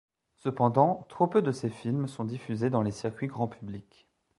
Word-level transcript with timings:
Cependant, 0.33 1.05
trop 1.09 1.27
peu 1.27 1.43
de 1.43 1.51
ces 1.51 1.69
films 1.69 2.07
sont 2.07 2.25
diffusés 2.25 2.71
dans 2.71 2.81
les 2.81 2.89
circuits 2.89 3.27
grand 3.27 3.47
public. 3.47 4.07